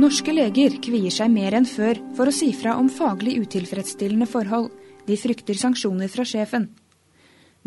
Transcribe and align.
Norske 0.00 0.32
leger 0.32 0.78
kvier 0.80 1.12
seg 1.12 1.28
mer 1.28 1.52
enn 1.58 1.66
før 1.68 1.98
for 2.16 2.30
å 2.30 2.32
si 2.32 2.46
fra 2.56 2.72
om 2.80 2.86
faglig 2.88 3.34
utilfredsstillende 3.42 4.24
forhold. 4.30 4.70
De 5.04 5.16
frykter 5.20 5.58
sanksjoner 5.60 6.08
fra 6.08 6.24
sjefen. 6.24 6.70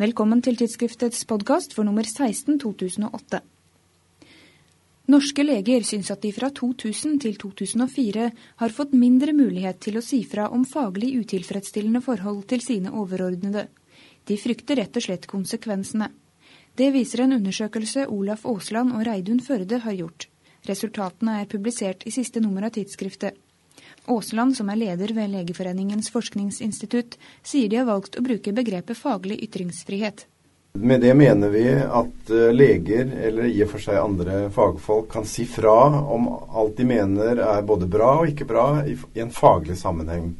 Velkommen 0.02 0.42
til 0.42 0.58
tidsskriftets 0.58 1.28
podkast 1.30 1.76
for 1.78 1.86
nummer 1.86 2.08
16 2.10 2.58
2008. 2.64 3.44
Norske 5.14 5.46
leger 5.46 5.86
syns 5.86 6.10
at 6.16 6.26
de 6.26 6.34
fra 6.34 6.50
2000 6.50 7.22
til 7.22 7.38
2004 7.38 8.28
har 8.64 8.76
fått 8.80 8.98
mindre 8.98 9.38
mulighet 9.38 9.84
til 9.86 10.02
å 10.02 10.06
si 10.10 10.24
fra 10.26 10.50
om 10.50 10.66
faglig 10.66 11.14
utilfredsstillende 11.20 12.02
forhold 12.02 12.48
til 12.50 12.66
sine 12.66 12.98
overordnede. 12.98 13.68
De 14.26 14.42
frykter 14.42 14.82
rett 14.82 14.98
og 14.98 15.06
slett 15.06 15.30
konsekvensene. 15.30 16.10
Det 16.74 16.90
viser 16.98 17.28
en 17.28 17.38
undersøkelse 17.38 18.10
Olaf 18.10 18.48
Aasland 18.50 18.98
og 18.98 19.06
Reidun 19.06 19.44
Førde 19.44 19.86
har 19.86 20.02
gjort. 20.02 20.33
Resultatene 20.68 21.42
er 21.42 21.50
publisert 21.52 22.06
i 22.08 22.12
siste 22.16 22.40
nummer 22.40 22.64
av 22.64 22.76
tidsskriftet. 22.78 23.36
Aasland, 24.08 24.56
som 24.56 24.70
er 24.72 24.80
leder 24.80 25.14
ved 25.16 25.32
Legeforeningens 25.32 26.10
forskningsinstitutt, 26.12 27.18
sier 27.44 27.72
de 27.72 27.80
har 27.82 27.88
valgt 27.88 28.16
å 28.20 28.24
bruke 28.24 28.54
begrepet 28.56 29.00
faglig 29.00 29.40
ytringsfrihet. 29.48 30.26
Med 30.80 31.04
det 31.06 31.14
mener 31.14 31.52
vi 31.54 31.68
at 31.70 32.32
eh, 32.34 32.50
leger, 32.56 33.12
eller 33.28 33.46
i 33.46 33.60
og 33.64 33.70
for 33.76 33.84
seg 33.84 34.00
andre 34.00 34.48
fagfolk, 34.56 35.12
kan 35.12 35.28
si 35.30 35.46
fra 35.46 35.76
om 36.02 36.26
alt 36.32 36.80
de 36.80 36.88
mener 36.90 37.44
er 37.46 37.62
både 37.68 37.88
bra 37.88 38.16
og 38.24 38.32
ikke 38.32 38.48
bra 38.50 38.66
i 38.88 38.98
en 39.22 39.32
faglig 39.32 39.78
sammenheng. 39.78 40.32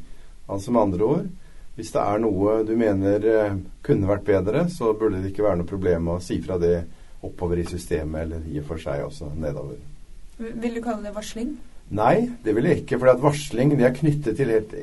Altså 0.50 0.74
med 0.74 0.88
andre 0.88 1.06
ord, 1.06 1.30
hvis 1.78 1.94
det 1.94 2.02
er 2.02 2.20
noe 2.24 2.58
du 2.66 2.74
mener 2.80 3.30
eh, 3.30 3.56
kunne 3.86 4.10
vært 4.10 4.26
bedre, 4.26 4.66
så 4.72 4.90
burde 4.98 5.22
det 5.22 5.30
ikke 5.30 5.46
være 5.46 5.62
noe 5.62 5.70
problem 5.70 6.12
å 6.16 6.20
si 6.22 6.40
fra 6.42 6.58
det 6.58 6.80
oppover 7.24 7.62
i 7.62 7.70
systemet, 7.70 8.26
eller 8.26 8.50
i 8.50 8.58
og 8.58 8.72
for 8.72 8.82
seg 8.82 9.06
også 9.06 9.30
nedover. 9.38 9.93
Vil 10.38 10.74
du 10.74 10.82
kalle 10.82 11.04
det 11.04 11.14
varsling? 11.14 11.54
Nei, 11.94 12.30
det 12.42 12.54
vil 12.56 12.66
jeg 12.68 12.82
ikke. 12.82 12.98
For 12.98 13.22
varsling 13.22 13.74
det 13.76 13.86
er 13.86 13.94
knyttet 13.96 14.38
til 14.38 14.50
helt 14.50 14.74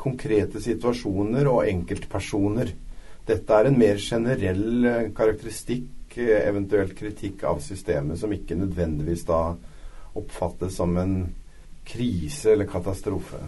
konkrete 0.00 0.60
situasjoner 0.62 1.48
og 1.48 1.68
enkeltpersoner. 1.70 2.74
Dette 3.28 3.54
er 3.54 3.68
en 3.68 3.78
mer 3.78 4.00
generell 4.00 4.88
eh, 4.88 5.08
karakteristikk, 5.16 6.16
eh, 6.16 6.40
eventuelt 6.48 6.94
kritikk 6.96 7.44
av 7.48 7.60
systemet, 7.64 8.18
som 8.20 8.32
ikke 8.32 8.56
nødvendigvis 8.56 9.26
da 9.28 9.42
oppfattes 10.18 10.78
som 10.80 10.96
en 10.96 11.18
krise 11.88 12.54
eller 12.54 12.68
katastrofe. 12.68 13.40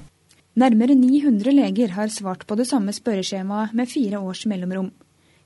Nærmere 0.60 0.96
900 0.98 1.54
leger 1.54 1.94
har 1.96 2.12
svart 2.12 2.44
på 2.46 2.56
det 2.58 2.66
samme 2.68 2.92
spørreskjemaet 2.92 3.72
med 3.76 3.88
fire 3.88 4.20
års 4.20 4.44
mellomrom. 4.50 4.90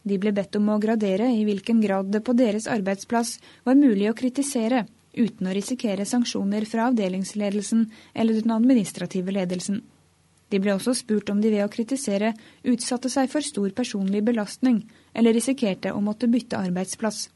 De 0.05 0.19
ble 0.21 0.35
bedt 0.37 0.59
om 0.59 0.69
å 0.73 0.81
gradere 0.83 1.31
i 1.33 1.45
hvilken 1.47 1.81
grad 1.81 2.11
det 2.13 2.25
på 2.27 2.35
deres 2.37 2.67
arbeidsplass 2.69 3.39
var 3.65 3.79
mulig 3.79 4.11
å 4.11 4.17
kritisere 4.19 4.85
uten 5.17 5.49
å 5.49 5.55
risikere 5.55 6.07
sanksjoner 6.09 6.67
fra 6.69 6.89
avdelingsledelsen 6.91 7.87
eller 8.15 8.41
den 8.41 8.55
administrative 8.55 9.35
ledelsen. 9.35 9.83
De 10.53 10.61
ble 10.63 10.75
også 10.77 10.95
spurt 10.95 11.31
om 11.33 11.41
de 11.43 11.51
ved 11.51 11.65
å 11.65 11.71
kritisere 11.73 12.35
utsatte 12.71 13.11
seg 13.11 13.31
for 13.33 13.43
stor 13.43 13.71
personlig 13.75 14.23
belastning, 14.27 14.85
eller 15.15 15.35
risikerte 15.35 15.93
å 15.95 16.03
måtte 16.05 16.29
bytte 16.31 16.61
arbeidsplass. 16.61 17.29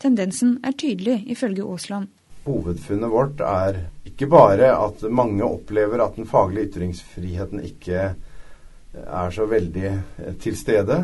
Tendensen 0.00 0.58
er 0.64 0.76
tydelig, 0.78 1.22
ifølge 1.34 1.66
Aasland. 1.66 2.08
Hovedfunnet 2.44 3.10
vårt 3.10 3.40
er 3.40 3.80
ikke 4.08 4.28
bare 4.28 4.70
at 4.76 5.04
mange 5.08 5.44
opplever 5.46 6.02
at 6.04 6.16
den 6.18 6.28
faglige 6.28 6.70
ytringsfriheten 6.70 7.62
ikke 7.64 8.10
er 8.94 9.34
så 9.34 9.46
veldig 9.50 9.92
til 10.42 10.56
stede, 10.56 10.98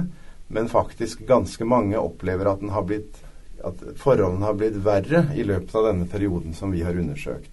men 0.48 0.68
faktisk 0.68 1.24
ganske 1.26 1.64
mange 1.64 1.98
opplever 1.98 2.50
at 2.50 2.60
den 2.62 2.72
har 2.74 2.84
blitt 2.86 3.20
at 3.64 3.80
forholdene 4.00 4.46
har 4.46 4.58
blitt 4.58 4.76
verre 4.84 5.24
i 5.36 5.46
løpet 5.46 5.74
av 5.76 5.90
denne 5.90 6.06
perioden 6.10 6.54
som 6.56 6.72
vi 6.74 6.84
har 6.86 6.96
undersøkt. 6.96 7.50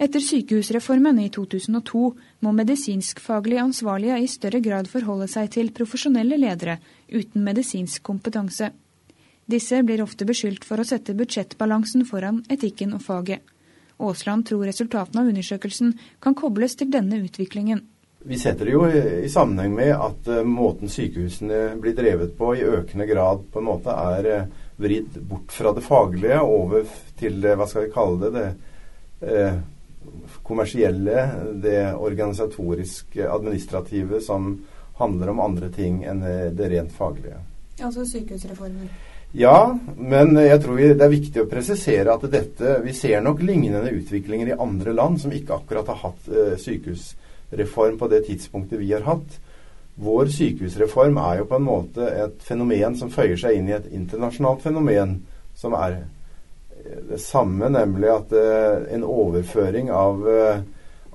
Etter 0.00 0.22
sykehusreformen 0.24 1.18
i 1.20 1.26
2002 1.28 2.02
må 2.40 2.52
medisinskfaglig 2.56 3.58
ansvarlige 3.60 4.16
i 4.22 4.30
større 4.32 4.62
grad 4.64 4.88
forholde 4.88 5.26
seg 5.28 5.50
til 5.52 5.68
profesjonelle 5.76 6.38
ledere 6.40 6.78
uten 7.12 7.44
medisinsk 7.44 8.02
kompetanse. 8.08 8.70
Disse 9.50 9.82
blir 9.84 10.00
ofte 10.00 10.24
beskyldt 10.24 10.64
for 10.64 10.80
å 10.80 10.86
sette 10.88 11.12
budsjettbalansen 11.18 12.06
foran 12.08 12.40
etikken 12.48 12.94
og 12.96 13.04
faget. 13.04 13.44
Aasland 14.00 14.46
tror 14.48 14.64
resultatene 14.70 15.20
av 15.20 15.28
undersøkelsen 15.34 15.92
kan 16.24 16.36
kobles 16.38 16.78
til 16.80 16.88
denne 16.92 17.20
utviklingen. 17.20 17.82
Vi 18.24 18.36
setter 18.40 18.68
det 18.68 18.72
jo 18.74 18.84
i 18.88 19.28
sammenheng 19.32 19.74
med 19.76 19.94
at 19.96 20.26
uh, 20.28 20.42
måten 20.44 20.92
sykehusene 20.92 21.76
blir 21.80 21.96
drevet 21.96 22.34
på 22.36 22.54
i 22.56 22.64
økende 22.68 23.06
grad 23.08 23.46
på 23.52 23.60
en 23.60 23.68
måte 23.68 23.94
er 23.96 24.28
uh, 24.28 24.66
vridd 24.80 25.18
bort 25.28 25.52
fra 25.52 25.74
det 25.76 25.84
faglige 25.84 26.40
over 26.40 26.88
til 27.20 27.44
hva 27.44 27.68
skal 27.68 27.86
vi 27.86 27.92
kalle 27.94 28.30
det, 28.32 28.46
det 29.20 29.36
eh, 29.36 29.60
kommersielle, 30.46 31.26
det 31.62 31.92
organisatoriske, 31.94 33.26
administrative, 33.28 34.20
som 34.24 34.54
handler 35.00 35.32
om 35.32 35.42
andre 35.44 35.68
ting 35.72 36.02
enn 36.08 36.24
det 36.56 36.70
rent 36.72 36.92
faglige. 36.96 37.38
Altså 37.80 38.04
sykehusreformen? 38.08 38.88
Ja, 39.32 39.78
men 39.96 40.34
jeg 40.34 40.58
tror 40.64 40.80
det 40.80 41.04
er 41.04 41.12
viktig 41.12 41.44
å 41.44 41.50
presisere 41.50 42.10
at 42.10 42.24
dette 42.32 42.80
Vi 42.82 42.94
ser 42.98 43.20
nok 43.22 43.44
lignende 43.46 43.92
utviklinger 43.94 44.50
i 44.50 44.56
andre 44.58 44.94
land 44.96 45.20
som 45.22 45.34
ikke 45.34 45.60
akkurat 45.60 45.92
har 45.92 46.00
hatt 46.02 46.26
eh, 46.32 46.56
sykehusreform 46.58 48.00
på 48.00 48.08
det 48.10 48.24
tidspunktet 48.26 48.82
vi 48.82 48.90
har 48.90 49.06
hatt. 49.06 49.38
Vår 50.00 50.30
sykehusreform 50.32 51.18
er 51.20 51.40
jo 51.40 51.48
på 51.50 51.58
en 51.60 51.66
måte 51.66 52.06
et 52.24 52.42
fenomen 52.44 52.96
som 52.96 53.12
føyer 53.12 53.36
seg 53.40 53.58
inn 53.58 53.68
i 53.68 53.76
et 53.76 53.90
internasjonalt 53.92 54.64
fenomen, 54.64 55.18
som 55.58 55.76
er 55.76 55.98
eh, 56.00 57.00
det 57.10 57.20
samme, 57.20 57.68
nemlig 57.68 58.08
at 58.14 58.32
uh, 58.32 58.86
en 58.88 59.04
overføring 59.04 59.90
av 59.92 60.24
uh, 60.24 60.62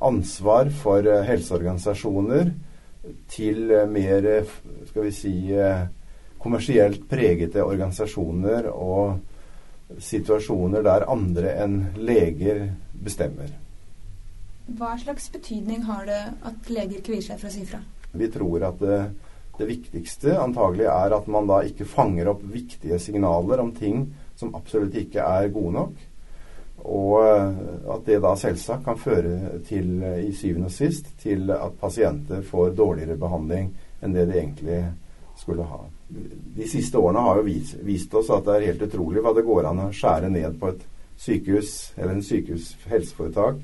ansvar 0.06 0.69
for 0.84 1.07
helseorganisasjoner 1.25 2.51
til 3.29 3.69
mer, 3.90 4.25
skal 4.90 5.06
vi 5.06 5.12
si, 5.13 5.34
kommersielt 6.41 7.03
pregete 7.09 7.62
organisasjoner 7.62 8.66
og 8.73 10.00
situasjoner 10.02 10.84
der 10.85 11.06
andre 11.09 11.53
enn 11.62 11.78
leger 11.97 12.66
bestemmer. 13.06 13.53
Hva 14.66 14.96
slags 14.97 15.29
betydning 15.29 15.85
har 15.85 16.07
det 16.09 16.22
at 16.50 16.69
leger 16.73 17.03
kvier 17.06 17.22
seg 17.22 17.41
for 17.41 17.52
å 17.52 17.53
si 17.53 17.66
fra? 17.69 17.81
Vi 18.20 18.31
tror 18.34 18.68
at 18.68 18.81
det, 18.81 19.00
det 19.59 19.70
viktigste 19.70 20.36
antagelig 20.42 20.88
er 20.92 21.16
at 21.16 21.30
man 21.31 21.48
da 21.50 21.62
ikke 21.68 21.88
fanger 21.88 22.34
opp 22.34 22.44
viktige 22.52 23.00
signaler 23.00 23.64
om 23.64 23.72
ting 23.76 24.08
som 24.36 24.56
absolutt 24.58 24.98
ikke 25.00 25.24
er 25.24 25.53
gode 25.53 25.76
nok. 25.78 26.03
Og 26.86 27.14
eh, 27.24 27.64
at 27.96 28.06
det 28.06 28.20
da 28.24 28.36
selvsagt 28.38 28.86
kan 28.86 29.00
føre 29.00 29.59
til, 29.68 29.98
i 30.03 30.34
syvende 30.36 30.70
og 30.70 30.76
sist, 30.76 31.09
til 31.22 31.50
at 31.56 31.80
pasienter 31.81 32.44
får 32.46 32.76
dårligere 32.78 33.18
behandling 33.20 33.72
enn 34.03 34.14
det 34.14 34.28
de 34.30 34.40
egentlig 34.40 34.82
skulle 35.40 35.66
ha. 35.68 35.80
De 36.56 36.68
siste 36.70 37.00
årene 37.00 37.24
har 37.26 37.40
jo 37.40 37.47
vist, 37.47 37.80
vist 37.84 38.14
oss 38.16 38.30
at 38.34 38.46
det 38.46 38.58
er 38.58 38.68
helt 38.70 38.84
utrolig 38.86 39.24
hva 39.24 39.34
det 39.36 39.46
går 39.47 39.70
an 39.72 39.88
å 39.88 39.94
skjære 39.96 40.30
ned 40.32 40.59
på 40.62 40.70
et 40.72 40.84
sykehus 41.20 41.72
eller 41.97 42.14
en 42.16 42.26
sykehushelseforetak 42.26 43.64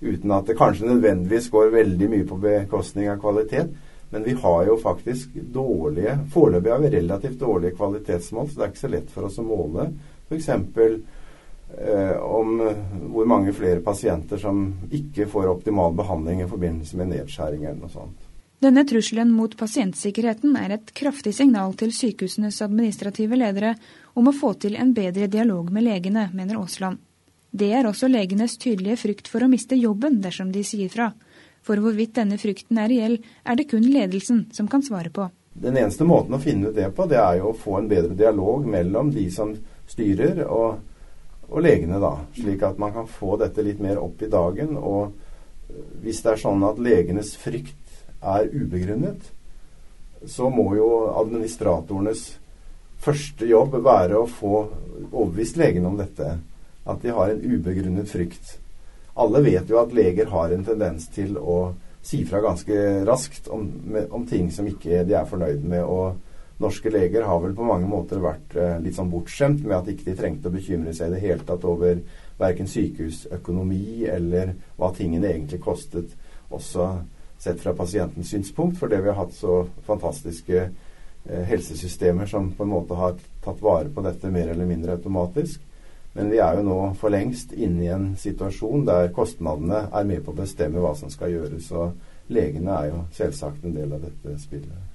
uten 0.00 0.32
at 0.34 0.46
det 0.46 0.58
kanskje 0.58 0.88
nødvendigvis 0.88 1.50
går 1.50 1.72
veldig 1.74 2.08
mye 2.12 2.26
på 2.28 2.40
bekostning 2.42 3.10
av 3.10 3.20
kvalitet. 3.22 3.70
Men 4.10 4.24
vi 4.24 4.32
har 4.40 4.62
jo 4.64 4.78
faktisk 4.80 5.34
dårlige 5.52 6.14
Foreløpig 6.32 6.70
har 6.72 6.78
vi 6.80 6.90
relativt 6.94 7.40
dårlige 7.40 7.76
kvalitetsmål, 7.76 8.48
så 8.48 8.56
det 8.56 8.64
er 8.64 8.70
ikke 8.72 8.86
så 8.86 8.92
lett 8.92 9.10
for 9.12 9.28
oss 9.28 9.40
å 9.42 9.44
måle 9.44 9.90
f.eks. 10.28 10.48
Eh, 11.78 12.16
om 12.16 12.54
hvor 13.12 13.28
mange 13.28 13.52
flere 13.52 13.82
pasienter 13.84 14.40
som 14.40 14.62
ikke 14.88 15.26
får 15.28 15.50
optimal 15.52 15.92
behandling 15.96 16.40
i 16.40 16.48
forbindelse 16.48 16.96
med 16.96 17.12
nedskjæring 17.12 17.66
eller 17.66 17.82
noe 17.82 17.92
sånt. 17.92 18.24
Denne 18.58 18.82
trusselen 18.88 19.30
mot 19.30 19.52
pasientsikkerheten 19.54 20.56
er 20.58 20.72
et 20.74 20.94
kraftig 20.96 21.34
signal 21.36 21.76
til 21.78 21.92
sykehusenes 21.94 22.62
administrative 22.64 23.36
ledere 23.38 23.76
om 24.18 24.30
å 24.30 24.34
få 24.34 24.54
til 24.64 24.74
en 24.80 24.90
bedre 24.96 25.28
dialog 25.30 25.68
med 25.70 25.86
legene, 25.86 26.26
mener 26.34 26.58
Aasland. 26.58 27.04
Det 27.50 27.70
er 27.72 27.88
også 27.88 28.10
legenes 28.10 28.58
tydelige 28.60 28.98
frykt 29.00 29.28
for 29.32 29.44
å 29.44 29.48
miste 29.50 29.76
jobben 29.78 30.20
dersom 30.24 30.52
de 30.52 30.64
sier 30.66 30.90
fra. 30.92 31.12
For 31.64 31.80
hvorvidt 31.80 32.14
denne 32.18 32.38
frykten 32.40 32.78
er 32.80 32.90
reell, 32.92 33.16
er 33.44 33.56
det 33.56 33.68
kun 33.70 33.86
ledelsen 33.88 34.46
som 34.56 34.68
kan 34.68 34.84
svare 34.84 35.10
på. 35.12 35.28
Den 35.58 35.76
eneste 35.80 36.06
måten 36.06 36.36
å 36.36 36.42
finne 36.42 36.70
ut 36.70 36.76
det 36.76 36.90
på, 36.94 37.06
det 37.10 37.18
er 37.18 37.40
jo 37.40 37.50
å 37.50 37.56
få 37.56 37.80
en 37.80 37.88
bedre 37.90 38.14
dialog 38.14 38.66
mellom 38.68 39.10
de 39.10 39.24
som 39.34 39.54
styrer 39.88 40.44
og, 40.44 40.78
og 41.48 41.64
legene, 41.64 41.98
da. 42.02 42.14
Slik 42.36 42.62
at 42.68 42.78
man 42.78 42.94
kan 42.94 43.08
få 43.10 43.38
dette 43.40 43.64
litt 43.66 43.80
mer 43.82 43.98
opp 43.98 44.22
i 44.22 44.30
dagen. 44.30 44.76
Og 44.76 45.16
hvis 46.04 46.22
det 46.24 46.34
er 46.34 46.42
sånn 46.44 46.62
at 46.68 46.78
legenes 46.80 47.34
frykt 47.40 47.96
er 48.20 48.46
ubegrunnet, 48.52 49.32
så 50.26 50.50
må 50.50 50.72
jo 50.76 50.88
administratorenes 51.16 52.28
første 53.02 53.46
jobb 53.46 53.76
være 53.82 54.18
å 54.18 54.30
få 54.30 54.54
overbevist 55.12 55.58
legene 55.58 55.90
om 55.90 55.98
dette 55.98 56.36
at 56.88 57.02
de 57.04 57.12
har 57.14 57.32
en 57.32 57.44
ubegrunnet 57.44 58.08
frykt. 58.10 58.56
Alle 59.18 59.42
vet 59.44 59.70
jo 59.70 59.80
at 59.80 59.92
leger 59.94 60.30
har 60.32 60.54
en 60.54 60.64
tendens 60.64 61.08
til 61.14 61.36
å 61.38 61.74
si 62.02 62.22
fra 62.24 62.40
ganske 62.40 63.04
raskt 63.08 63.48
om, 63.52 63.66
om 64.14 64.24
ting 64.26 64.50
som 64.54 64.68
ikke 64.68 65.02
de 65.04 65.16
er 65.18 65.28
fornøyd 65.28 65.64
med. 65.66 65.84
Og 65.84 66.62
norske 66.62 66.90
leger 66.90 67.26
har 67.26 67.42
vel 67.42 67.54
på 67.58 67.66
mange 67.66 67.88
måter 67.90 68.22
vært 68.22 68.56
eh, 68.56 68.78
litt 68.82 68.96
sånn 68.96 69.10
bortskjemt 69.12 69.64
med 69.66 69.76
at 69.80 69.90
ikke 69.92 70.08
de 70.10 70.16
trengte 70.18 70.50
å 70.50 70.54
bekymre 70.54 70.94
seg 70.96 71.10
i 71.10 71.16
det 71.16 71.22
hele 71.26 71.46
tatt 71.46 71.66
over 71.68 72.00
verken 72.38 72.70
sykehusøkonomi 72.70 74.06
eller 74.10 74.54
hva 74.78 74.92
tingene 74.94 75.32
egentlig 75.32 75.60
kostet, 75.62 76.14
også 76.54 76.90
sett 77.38 77.60
fra 77.62 77.74
pasientens 77.76 78.30
synspunkt, 78.32 78.78
fordi 78.80 78.98
vi 79.02 79.10
har 79.10 79.18
hatt 79.20 79.34
så 79.36 79.60
fantastiske 79.86 80.58
eh, 80.64 81.44
helsesystemer 81.50 82.30
som 82.30 82.50
på 82.54 82.66
en 82.66 82.72
måte 82.72 82.98
har 82.98 83.18
tatt 83.44 83.62
vare 83.62 83.90
på 83.94 84.02
dette 84.06 84.30
mer 84.34 84.50
eller 84.54 84.66
mindre 84.66 84.98
automatisk. 84.98 85.62
Men 86.18 86.32
vi 86.34 86.40
er 86.42 86.58
jo 86.58 86.66
nå 86.66 86.76
for 86.98 87.14
lengst 87.14 87.52
inne 87.54 87.84
i 87.84 87.90
en 87.94 88.08
situasjon 88.18 88.82
der 88.88 89.12
kostnadene 89.14 89.84
er 89.94 90.06
med 90.08 90.24
på 90.26 90.34
å 90.34 90.40
bestemme 90.40 90.82
hva 90.82 90.90
som 90.98 91.12
skal 91.14 91.30
gjøres. 91.30 91.70
Og 91.78 92.34
legene 92.34 92.74
er 92.74 92.88
jo 92.90 93.02
selvsagt 93.14 93.62
en 93.64 93.76
del 93.76 93.92
av 93.94 94.02
dette 94.02 94.34
spillet. 94.42 94.88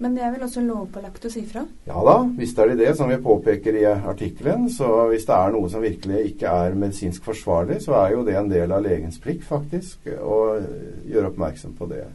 Men 0.00 0.14
det 0.16 0.22
er 0.24 0.30
vel 0.32 0.46
også 0.46 0.62
lovpålagt 0.64 1.26
å 1.28 1.30
si 1.32 1.42
fra? 1.44 1.66
Ja 1.84 2.00
da, 2.06 2.14
visst 2.38 2.56
er 2.62 2.70
det 2.70 2.78
det, 2.78 2.94
som 2.96 3.10
vi 3.10 3.18
påpeker 3.20 3.76
i 3.82 3.84
artikkelen. 3.90 4.70
Så 4.72 4.88
hvis 5.10 5.26
det 5.28 5.34
er 5.36 5.52
noe 5.52 5.68
som 5.68 5.84
virkelig 5.84 6.22
ikke 6.30 6.54
er 6.62 6.78
medisinsk 6.78 7.26
forsvarlig, 7.26 7.82
så 7.84 7.98
er 7.98 8.14
jo 8.14 8.24
det 8.24 8.38
en 8.38 8.48
del 8.48 8.72
av 8.72 8.86
legens 8.86 9.20
plikt, 9.20 9.44
faktisk, 9.50 10.08
å 10.22 10.40
gjøre 11.10 11.34
oppmerksom 11.34 11.74
på 11.76 11.90
det. 11.90 12.06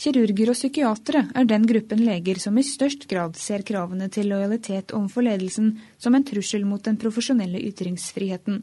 Kirurger 0.00 0.48
og 0.48 0.56
psykiatere 0.56 1.26
er 1.36 1.44
den 1.44 1.66
gruppen 1.68 2.00
leger 2.06 2.38
som 2.40 2.56
i 2.56 2.64
størst 2.64 3.02
grad 3.10 3.34
ser 3.36 3.60
kravene 3.68 4.06
til 4.08 4.30
lojalitet 4.32 4.94
overfor 4.96 5.26
ledelsen 5.26 5.74
som 6.00 6.14
en 6.16 6.24
trussel 6.24 6.64
mot 6.64 6.80
den 6.86 6.96
profesjonelle 6.96 7.60
ytringsfriheten. 7.68 8.62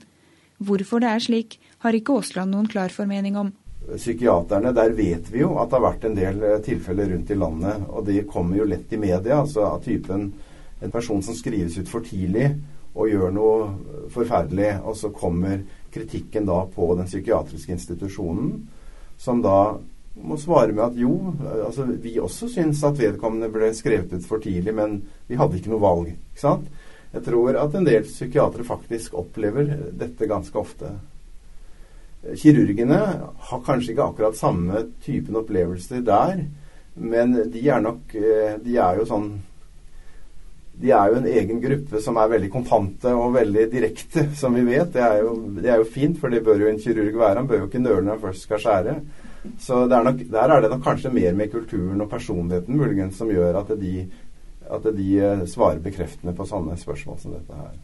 Hvorfor 0.58 1.04
det 1.04 1.12
er 1.12 1.22
slik, 1.22 1.60
har 1.86 1.94
ikke 1.94 2.16
Aasland 2.18 2.56
noen 2.56 2.70
klar 2.72 2.90
formening 2.90 3.38
om 3.38 3.52
psykiaterne, 3.88 4.72
der 4.74 4.96
vet 4.98 5.30
vi 5.32 5.44
jo 5.44 5.54
at 5.62 5.70
det 5.70 5.78
har 5.78 5.84
vært 5.86 6.08
en 6.10 6.18
del 6.18 6.42
eh, 6.44 6.56
tilfeller 6.66 7.12
rundt 7.14 7.30
i 7.32 7.38
landet. 7.38 7.84
Og 7.88 8.08
det 8.08 8.26
kommer 8.32 8.58
jo 8.58 8.66
lett 8.68 8.94
i 8.94 9.00
media. 9.00 9.38
altså 9.38 9.68
av 9.68 9.84
typen 9.86 10.32
en 10.82 10.92
person 10.92 11.22
som 11.22 11.38
skrives 11.38 11.78
ut 11.78 11.90
for 11.90 12.06
tidlig 12.06 12.50
og 12.98 13.12
gjør 13.12 13.32
noe 13.34 14.10
forferdelig, 14.10 14.72
og 14.82 14.98
så 14.98 15.14
kommer 15.14 15.62
kritikken 15.94 16.50
da 16.50 16.64
på 16.74 16.90
den 16.98 17.06
psykiatriske 17.06 17.78
institusjonen, 17.78 18.52
som 19.22 19.42
da 19.46 19.78
må 20.24 20.38
svare 20.42 20.74
med 20.74 20.84
at 20.86 20.98
jo, 21.00 21.14
altså 21.66 21.86
vi 22.02 22.18
også 22.22 22.50
syns 22.52 22.84
at 22.88 23.00
vedkommende 23.00 23.50
ble 23.54 23.70
skrevet 23.76 24.14
ut 24.18 24.26
for 24.28 24.44
tidlig, 24.44 24.74
men 24.76 25.02
vi 25.30 25.38
hadde 25.40 25.60
ikke 25.60 25.74
noe 25.74 25.84
valg. 25.84 26.14
ikke 26.14 26.44
sant? 26.44 26.70
Jeg 27.14 27.24
tror 27.26 27.58
at 27.58 27.76
en 27.78 27.88
del 27.88 28.06
psykiatere 28.06 28.66
faktisk 28.68 29.16
opplever 29.18 29.70
dette 29.98 30.30
ganske 30.30 30.60
ofte. 30.60 30.92
Kirurgene 32.38 33.00
har 33.50 33.66
kanskje 33.66 33.94
ikke 33.94 34.08
akkurat 34.10 34.38
samme 34.38 34.88
typen 35.06 35.38
opplevelser 35.40 36.02
der, 36.06 36.42
men 36.98 37.36
de 37.54 37.62
er 37.70 37.84
nok 37.84 38.16
eh, 38.18 38.56
De 38.58 38.74
er 38.82 38.98
jo 38.98 39.06
sånn 39.06 39.28
de 40.78 40.92
er 40.94 41.10
jo 41.10 41.18
en 41.18 41.30
egen 41.30 41.62
gruppe 41.62 42.00
som 42.06 42.20
er 42.22 42.30
veldig 42.36 42.50
kontante 42.54 43.10
og 43.18 43.34
veldig 43.34 43.64
direkte, 43.72 44.28
som 44.38 44.54
vi 44.54 44.62
vet. 44.68 44.92
Det 44.94 45.02
er 45.02 45.24
jo, 45.24 45.32
det 45.58 45.72
er 45.74 45.82
jo 45.82 45.88
fint, 45.90 46.20
for 46.22 46.30
det 46.30 46.44
bør 46.46 46.62
jo 46.62 46.68
en 46.70 46.78
kirurg 46.82 47.18
være. 47.18 47.40
Han 47.40 47.48
bør 47.50 47.64
jo 47.64 47.70
ikke 47.70 47.82
nøle 47.82 48.04
når 48.04 48.14
han 48.14 48.22
først 48.28 48.46
skal 48.46 48.62
skjære. 48.62 48.94
Så 49.60 49.84
er 49.86 50.08
nok, 50.08 50.24
der 50.32 50.54
er 50.54 50.64
det 50.64 50.72
nok 50.72 50.84
kanskje 50.86 51.12
mer 51.14 51.36
med 51.38 51.52
kulturen 51.52 52.02
og 52.02 52.10
personligheten 52.12 52.78
muligens 52.78 53.20
som 53.20 53.32
gjør 53.32 53.62
at 53.62 53.74
de, 53.80 54.08
at 54.70 54.90
de 54.98 55.10
eh, 55.20 55.46
svarer 55.50 55.84
bekreftende 55.84 56.36
på 56.38 56.48
sånne 56.48 56.78
spørsmål 56.80 57.22
som 57.22 57.38
dette 57.38 57.60
her. 57.62 57.78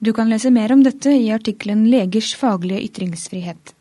Du 0.00 0.14
kan 0.16 0.30
lese 0.32 0.48
mer 0.50 0.72
om 0.72 0.82
dette 0.82 1.12
i 1.12 1.28
artikkelen 1.34 1.84
'Legers 1.90 2.32
faglige 2.34 2.86
ytringsfrihet'. 2.88 3.74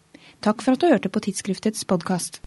Takk 0.43 0.61
for 0.61 0.75
at 0.75 0.81
du 0.81 0.87
hørte 0.91 1.09
på 1.09 1.21
tidsskriftets 1.23 1.85
podkast. 1.87 2.41